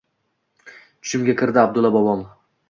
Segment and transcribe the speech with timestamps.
[1.03, 2.27] Tushimga kiradi Abdullo bobom.